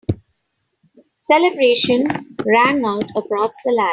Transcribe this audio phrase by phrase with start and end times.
[1.19, 3.89] Celebrations rang out across the land.